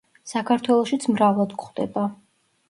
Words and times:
საქართველოშიც 0.29 1.05
მრავლად 1.17 1.53
გვხვდება. 1.61 2.09